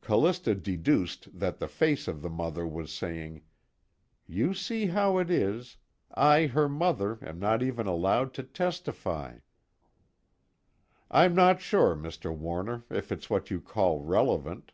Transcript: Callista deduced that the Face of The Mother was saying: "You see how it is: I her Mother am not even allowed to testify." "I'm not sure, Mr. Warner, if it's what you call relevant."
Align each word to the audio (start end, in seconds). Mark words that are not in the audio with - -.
Callista 0.00 0.56
deduced 0.56 1.38
that 1.38 1.60
the 1.60 1.68
Face 1.68 2.08
of 2.08 2.20
The 2.20 2.28
Mother 2.28 2.66
was 2.66 2.90
saying: 2.92 3.42
"You 4.26 4.52
see 4.52 4.86
how 4.86 5.18
it 5.18 5.30
is: 5.30 5.76
I 6.12 6.46
her 6.48 6.68
Mother 6.68 7.20
am 7.22 7.38
not 7.38 7.62
even 7.62 7.86
allowed 7.86 8.34
to 8.34 8.42
testify." 8.42 9.36
"I'm 11.12 11.36
not 11.36 11.60
sure, 11.60 11.94
Mr. 11.94 12.36
Warner, 12.36 12.82
if 12.90 13.12
it's 13.12 13.30
what 13.30 13.52
you 13.52 13.60
call 13.60 14.00
relevant." 14.00 14.72